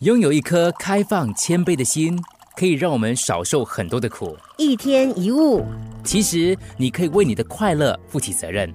[0.00, 2.22] 拥有一颗开放谦卑的心，
[2.54, 4.36] 可以让我们少受很多的苦。
[4.58, 5.64] 一天一物，
[6.04, 8.70] 其实你可以为你的快乐负起责任。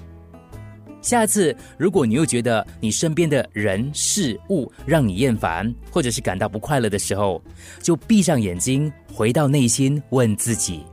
[1.00, 7.40] 下次，如果你又觉得你身边的人事物让你厌烦，或者是感到不快乐的时候，
[7.84, 10.84] 就闭上眼睛，回到内心，问自己：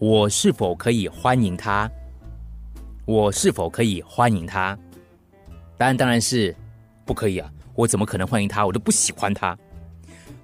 [0.00, 1.88] 我是否可以欢迎他？
[3.04, 4.76] 我是否可以欢迎他？
[5.76, 6.52] 答案当然是
[7.04, 7.48] 不可以啊！
[7.74, 8.66] 我怎么可能欢迎他？
[8.66, 9.56] 我都不喜欢他。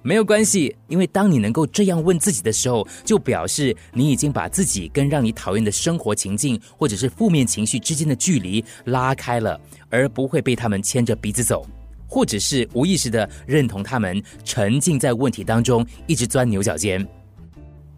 [0.03, 9.59] 没有关系，因为当你能够这样问自己的时候，就表示你已经把自己跟让你讨厌的生活情境或者是负面情绪之间的距离拉开了，
[9.91, 11.63] 而不会被他们牵着鼻子走，
[12.07, 17.07] 或者是无意识的认同他们，沉浸在问题当中，一直钻牛角尖。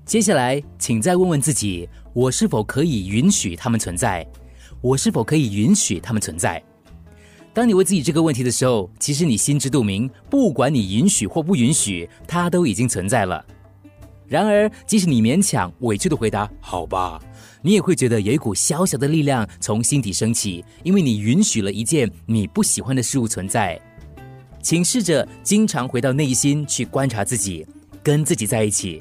[0.05, 4.27] 接下来，请再问问自己：我是否可以允许他们存在？
[4.81, 6.61] 我是否可以允许他们存在？
[7.53, 13.45] 当你问自己这个问题的时候，其实你心知肚明，不管你允许或不允许，它都已经存在了。
[14.25, 17.21] 然而，即使你勉强委屈的回答“好吧”，
[17.61, 23.79] 你也会觉得有一股小小的力量从心底升起，因为你允许了一件你不喜欢的事物存在。
[24.59, 27.63] 请试着经常回到内心去观察自己，
[28.01, 28.99] 跟自己在一起。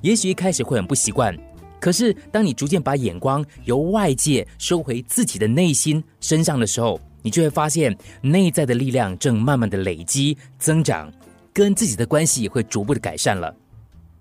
[0.00, 1.32] 也许一开始会很不习惯，
[1.78, 11.10] 可是当你逐渐把眼光由外界收回自己的内心身上的时候，你就会发现，内在的力量正慢慢的累积增长，
[11.54, 13.52] 跟自己的关系也会逐步的改善了。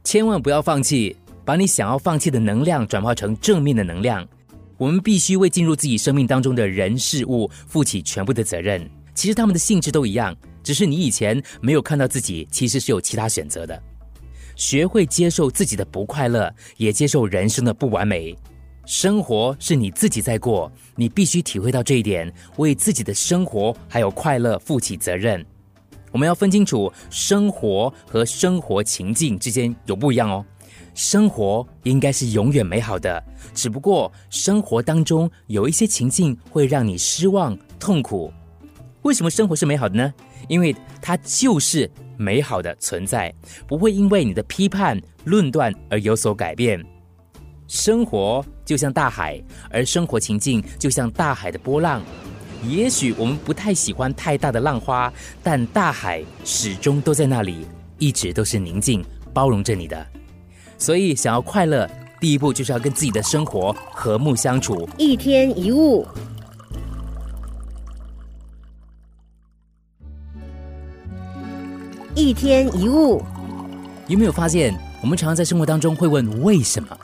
[0.06, 4.26] 千万不要放弃，把你想要放弃的能量转化成正面的能量。
[4.78, 8.90] 我们必须为进入自己生命当中的人事物负起全部的责任。
[9.14, 13.84] 其实他们的性质都一样，只是你以前没有看到自己其实是有其他选择的。
[14.56, 18.34] 学会接受自己的不快乐，也接受人生的不完美。
[18.86, 25.44] 生活是你自己在过，你必须体会到这一点，为自己的生活还有快乐负起责任。
[26.12, 30.46] 我们要分清楚，生活和生活情境之间有不一样哦。
[30.94, 33.24] 生活应该是永远美好的，
[33.54, 38.32] 只不过生活当中有一些情境会让你失望、痛苦。
[39.04, 40.14] 为什么生活是美好的呢？
[40.50, 43.34] 因为它就是美好的存在，
[43.66, 46.84] 不会因为你的批判、论断而有所改变。
[47.68, 52.02] 生活就像大海，而生活情境就像大海的波浪。
[52.66, 57.66] 也许我们不太喜欢太大的浪花，但大海始终都在那里，
[57.98, 59.04] 一直都是宁静
[59.34, 60.06] 包容着你的。
[60.78, 61.90] 所以，想要快乐，
[62.22, 64.88] 第一步就是要跟自己的生活和睦相处。
[64.98, 66.08] 一天一物，
[72.16, 73.22] 一天一物，
[74.08, 76.98] 有没有发现，我们常常在生活当中会问为什么？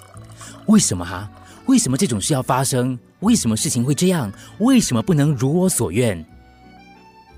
[0.70, 1.28] 为什么哈？
[1.66, 2.98] 为什么这种事要发生？
[3.22, 4.32] 为什么事情会这样？
[4.60, 6.24] 为什么不能如我所愿？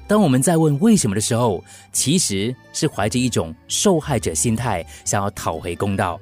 [0.05, 6.19] 当我们在问为什么的时候，其实是怀着一种受害者心态，想要讨回公道。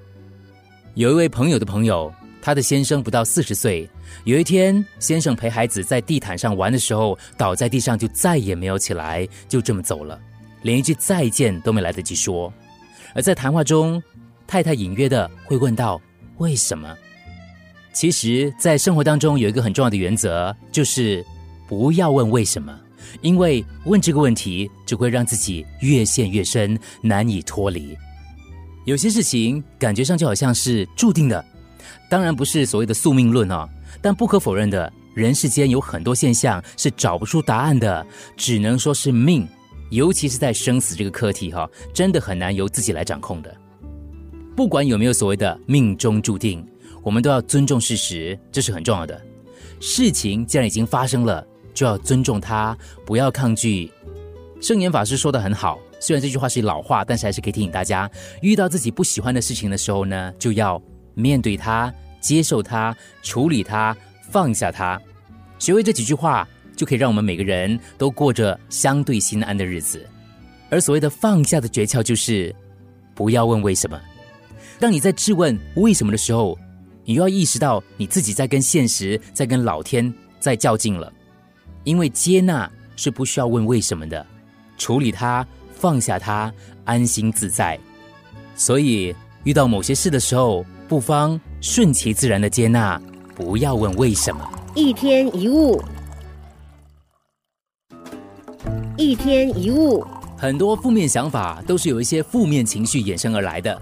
[0.93, 3.89] 有一位朋友的朋友，他的先生不到四十岁。
[4.23, 10.21] 有一天，先生陪孩子在地毯上玩的时候，倒在地上，就再也没有起来，就这么走了，
[10.61, 12.53] 连一句再见都没来得及说。
[13.15, 13.99] 而在谈话中，
[14.45, 15.99] 太太隐约的会问到。
[16.39, 16.97] 为什么？
[17.93, 21.25] 其实，在生活当中有一个很重要的原则，就是
[21.67, 22.77] 不要问为什么，
[23.21, 27.97] 因为问这个问题只会让自己越陷越深，难以脱离。
[28.85, 31.43] 有些事情感觉上就好像是注定的，
[32.09, 33.67] 当然不是所谓的宿命论啊。
[34.01, 38.05] 但不可否认的，人世间有很多现象是找不出答案的，
[38.37, 39.45] 只能说是命。
[39.89, 43.53] 尤其是在生死这个课题，哈，真的很难由自己来掌控的。
[44.59, 46.61] 不管有没有所谓的命中注定，
[47.01, 49.17] 我们都要尊重事实，这是很重要的。
[49.79, 53.89] 事情既然已经发生了，就要尊重它，不要抗拒。
[54.59, 58.11] 圣严法师说的很好，虽然这句话是老话，但是还是可以提醒大家：
[58.41, 60.81] 遇到自己不喜欢的事情的时候呢，就要
[61.13, 62.93] 面对它，接受它，
[63.23, 63.95] 处理它，
[64.29, 65.01] 放下它。
[65.57, 70.05] 学会这几句话，就可以让我们每个人都过着相对心安的日子。
[70.69, 72.53] 而所谓的放下的诀窍，就是
[73.15, 73.97] 不要问为什么。
[74.79, 76.57] 当你在质问为什么的时候，
[77.03, 81.11] 你又要意识到你自己在跟现实、在跟老天在较劲了。
[81.83, 84.25] 因为接纳是不需要问为什么的，
[84.77, 86.53] 处理它、放下它、
[86.85, 87.77] 安心自在。
[88.55, 93.01] 所以遇到某些事的时候，不妨顺其自然的接纳，
[93.35, 94.49] 不要问为什么。
[94.75, 95.81] 一天一物，
[98.95, 100.05] 一天一物，
[100.37, 103.81] 很多负面想法都是有一些负面情绪衍生而来的。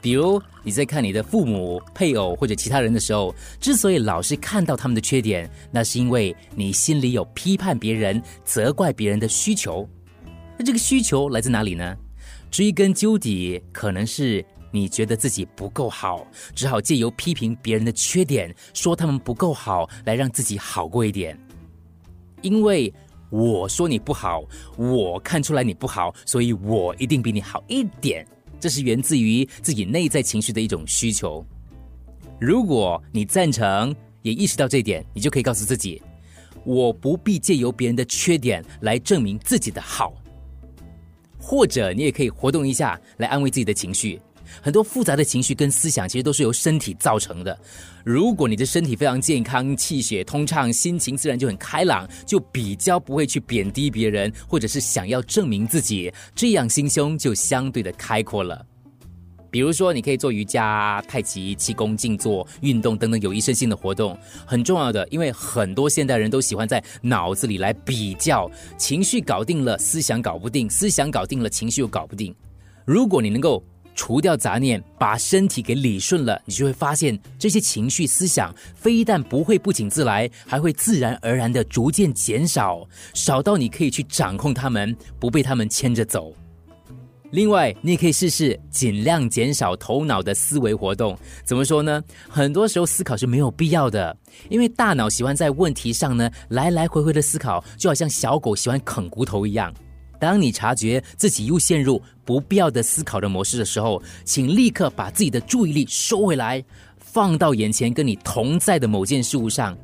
[0.00, 9.88] 比如你在看你的父母、配偶或者其他人的时候，之所以老是看到他们的缺点，那是因为你心里有批判别人、责怪别人的需求。
[10.56, 11.96] 那这个需求来自哪里呢？
[12.50, 21.38] 追根究底，可能是你觉得自己不够好，只好借由批评别人的缺点，说他们不够好，来让自己好过一点。
[22.40, 22.92] 因为
[23.30, 24.42] 我说你不好，
[24.76, 28.26] 我看出来你不好，所以我一定比你好一点。
[28.60, 31.44] 这是源自于自己内在情绪的一种需求。
[32.40, 36.02] 如果你赞成，也意识到这一点，你就可以告诉自己：
[36.64, 40.14] 我不必借由别人的缺点来证明自己的好。
[41.40, 44.20] 或者你也可以活动一下，来安慰自己的情绪。
[44.62, 47.58] 很多复杂的情绪跟思想，其实都是由身体造成的。
[48.04, 58.64] 如果你的身体非常健康，气血通畅，心情自然就很开朗，就比较不会去贬低别人，或者是想要证明自己，这样心胸就相对的开阔了。
[59.50, 65.08] 比如说，你可以做瑜伽、太极、气功、静坐、运动等等有益身心的活动，很重要的。
[65.10, 72.34] 因为很多现代人都喜欢在脑子里来比较，情绪搞定了，思想搞不定；思想搞定了，情绪又搞不定。
[72.84, 73.64] 如果你能够
[73.98, 86.32] 除掉杂念，把身体给理顺了，你就会发现这些情绪、思想非但不会不请自来，还会自然而然的逐渐减少，少到你可以去掌控他们，不被他们牵着走。
[87.32, 91.18] 另外，你也可以试试尽量减少头脑的思维活动。
[91.44, 92.00] 怎么说呢？
[92.28, 94.16] 很多时候思考是没有必要的，
[94.48, 99.74] 因为大脑喜欢在问题上呢来来回回的思考，就好像小狗喜欢啃骨头一样。
[100.18, 106.62] 当你察觉自己又陷入不必要的思考的模式的时候，请立刻把自己的注意力收回来，
[106.98, 109.76] 放到眼前跟你同在的某件事物上。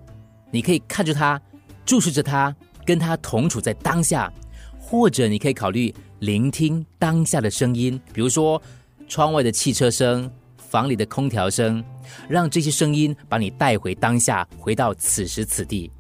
[0.50, 1.40] 你可以看着它，
[1.86, 2.54] 注视着它，
[2.84, 4.32] 跟它同处在当下。
[4.78, 8.60] 或者你可以考虑聆听当下的声音，比如说
[9.08, 11.82] 窗外的汽车声、房里的空调声，
[12.28, 15.90] 让这些声音把你带回当下，回到此时此地。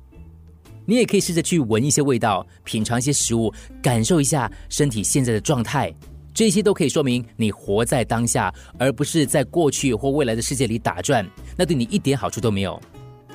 [0.86, 3.52] 你也可以试着去闻一些味道，品尝一些食物，
[3.82, 5.92] 感受一下身体现在的状态，
[6.32, 11.26] 这些都可以说明你活在当下，而不是在过去或未来的世界里打转，
[11.56, 12.80] 那对你一点好处都没有。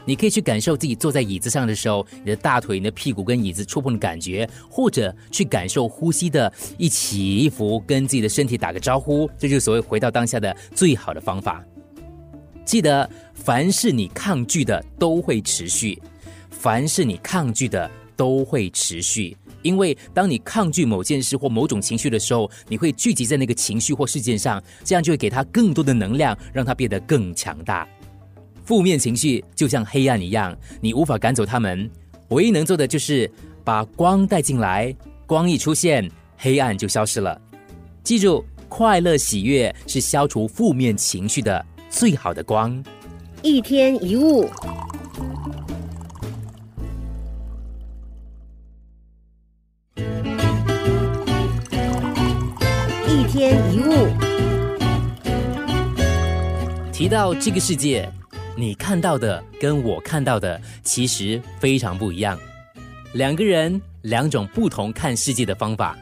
[0.05, 11.63] 你可以去感受自己坐在椅子上的时候，你的大腿、你的屁股跟椅子触碰的感觉，或者去感受呼吸的一起一伏，跟自己的身体打个招呼，这就是所谓回到当下的最好的方法。
[12.65, 16.01] 记得，凡是你抗拒的都会持续，
[16.59, 27.87] 凡是你抗拒的都会持续，因为当你抗拒某件事或某种情绪的时候，你会聚集在那个情绪或事件上，这样就会给它更多的能量，让它变得更强大。
[28.65, 31.89] 负面情绪就像黑暗一样，你无法赶走它们，
[32.27, 33.31] 唯一能做的就是
[33.63, 34.93] 把光带进来。
[35.25, 37.39] 光一出现，黑暗就消失了。
[38.03, 42.83] 记住，快乐喜悦是消除负面情绪的最好的光。
[43.43, 44.49] 一天一物，
[53.09, 54.07] 一天一物，
[56.93, 58.07] 提到这个世界。
[58.55, 62.37] 你看到的跟我看到的其实非常不一样，
[63.13, 65.97] 两个人两种不同看世界的方法，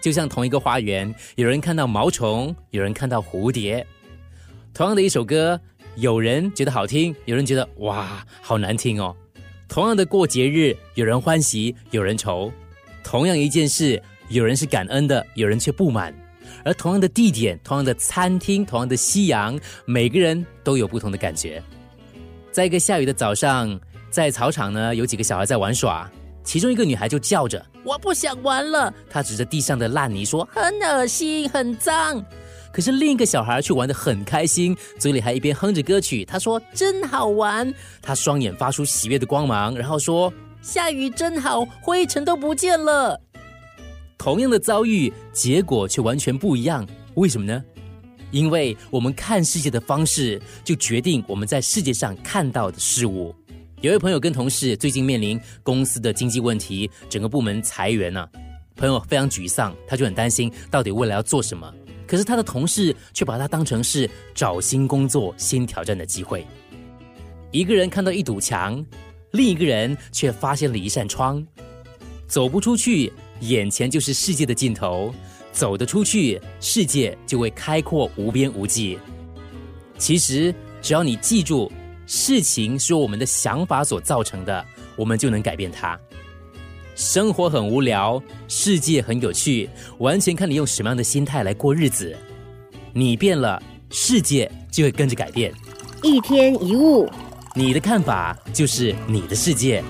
[0.00, 3.84] 就像同一个花园，有人看到毛虫，有人看到蝴蝶。
[4.72, 5.60] 同样的一首歌，
[5.96, 9.16] 有人觉得好听，有人觉得哇好难听哦。
[9.66, 12.52] 同样的过节日，有人欢喜，有人愁。
[13.02, 16.14] 同样一件事，有人是感恩的，有人却不满。
[16.64, 21.62] 而同样的地点，同样的餐厅，同样的夕阳，每个人都有不同的感觉。
[22.52, 23.78] 在一个下雨的早上，
[24.10, 26.10] 在草场呢，有几个小孩在玩耍。
[26.42, 32.24] 其中一个女孩就叫着：“我不想玩了。”她指着地上的烂泥说：“很恶心，很脏。”
[32.72, 36.24] 可是另一个小孩却玩得很开心，嘴里还一边哼着歌曲。
[36.24, 43.20] 他说：“真好玩。”他双眼发出喜悦的光芒，然后说：“下雨真好，灰尘都不见了。”
[44.18, 46.86] 同样的遭遇，结果却完全不一样。
[47.14, 47.64] 为什么呢？
[48.32, 53.34] 因为我们看世界的方式，就决定我们在世界上看到的事物。
[53.82, 58.28] 有位朋友跟同事最近面临公司的经济问题，整个部门裁员呢，
[58.74, 61.72] 朋友非常沮丧，他就很担心到底未来要做什么。
[62.06, 66.46] 可是他的同事却把他当成是找新工作、新挑战的机会。
[67.52, 68.84] 一个人看到一堵墙，
[69.32, 71.46] 另一个人却发现了一扇窗，
[72.26, 75.14] 走不出去，眼前就是世界的尽头。
[75.52, 78.98] 走得出去，世界就会开阔无边无际。
[79.96, 81.72] 其实，只要你记住，
[82.06, 84.62] 事情是我们的想法所造成的，
[84.96, 85.98] 我们就能改变它。
[86.94, 92.14] 生活很无聊，世界很有趣，完全看你用什么样的心态来过日子。
[92.92, 95.50] 你变了，世界就会跟着改变。
[96.02, 97.08] 一天一物，
[97.54, 99.82] 你的看法就是你的世界。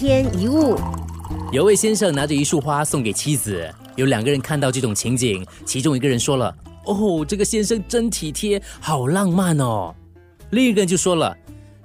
[0.00, 0.78] 天一物，
[1.52, 6.56] 有位先生拿着一束花送给妻子，有两个人看到这种情景，其中一个人说了
[6.88, 9.94] ：“哦，这个先生真体贴，好浪漫哦。”
[10.52, 11.36] 另一个人就说了：“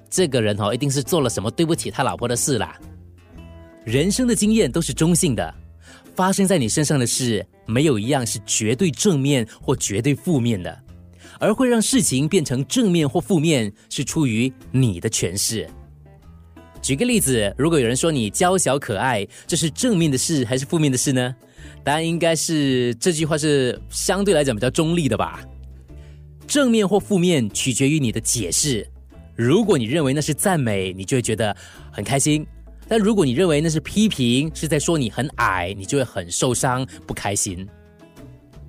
[0.09, 2.79] 这个人哦，一定是做了什么对不起他老婆的事啦。”
[3.83, 5.53] 人生的经验都是中性的，
[6.15, 10.79] 发生在你身上的事，没有一样是绝对正面或绝对负面的，
[11.37, 15.69] 而会让事情变成正面或负面，是出于你的诠释。
[16.85, 21.35] 举个例子，如果有人说你娇小可爱，这是正面的事还是负面的事呢？
[21.83, 25.43] 答案应该是这句话是相对来讲比较中立的吧。
[26.45, 28.87] 正面或负面取决于你的解释。
[29.35, 31.57] 如果你认为那是赞美，你就会觉得
[31.91, 32.43] 很开心；
[32.87, 37.67] 但如果你认为那是批评，是在说你很矮，你就会很受伤、不开心。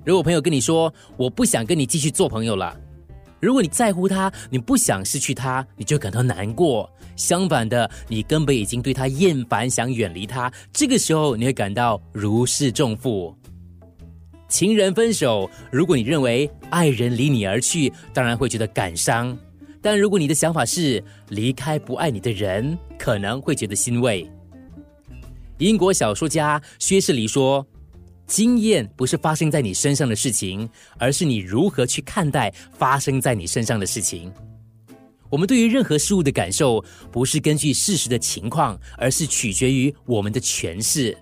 [0.03, 2.75] 如果朋友跟你说我不想跟你继续做朋友了，
[3.39, 6.89] 如果你在乎他，你不想失去他，你就感到难过。
[7.15, 10.51] 相反的，你根本已经对他厌烦，想远离他。
[10.71, 13.35] 这个时候，你会感到如释重负。
[14.47, 19.35] 情人分手，如果你认为爱人离你而去，当然会觉得感伤；
[19.81, 24.29] 但如果你的想法是离开不爱你的人，可能会觉得欣慰。
[25.57, 27.65] 英国小说家薛士黎说
[28.27, 30.69] ：“经验不是发生在你身上的事情，
[30.99, 34.31] 而是你如何去看待发生在你身上的事情。”
[35.29, 41.17] 我们对于任何事物的感受，不是根据事实的情况，而是取决于我们的诠释。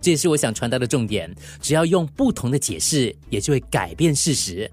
[0.00, 1.30] 这也是我想传达的重点。
[1.60, 4.70] 只要用不同的解释，也就会改变事实。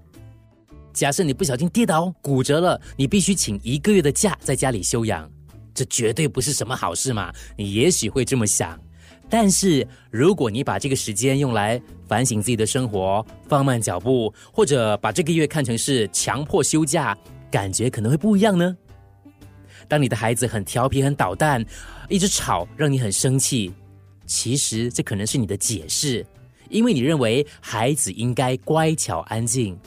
[0.92, 5.30] 假设你不小心跌倒骨折了，你必须请一个月的假在家里休养，
[5.74, 7.30] 这绝对不是什么好事嘛？
[7.58, 8.80] 你也许会这么想。
[9.28, 17.16] 但是如果你把这个时间用来反省自己的生活，放慢脚步，或者把这个月看成是强迫休假。
[17.50, 18.74] 感觉可能会不一样呢。
[19.86, 21.62] 当你的孩子很调皮、很捣蛋，
[22.08, 23.70] 一直吵，让你很生气，
[24.24, 26.24] 其实这可能是你的解释，
[26.70, 29.78] 因为你认为孩子应该乖巧安静。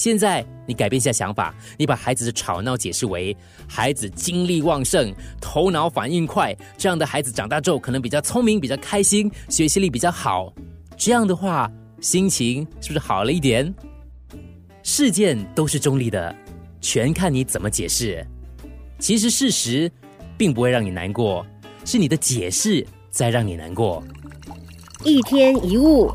[0.00, 3.36] 现在你改变一下想法，你把孩子的吵闹解释为
[3.68, 10.50] 孩子精力旺盛、头脑反应快，这样的孩子长大之后可能比较聪明、比较开心、学习力比较好。
[10.96, 13.74] 这样的话，心情是不是好了一点？
[14.82, 16.34] 事件都是中立的。
[16.80, 18.26] 全看你怎么解释。
[18.98, 19.92] 其实事实
[20.38, 21.44] 并不会让你难过，
[21.84, 24.02] 是你的解释在让你难过。
[25.04, 26.10] 一天一物。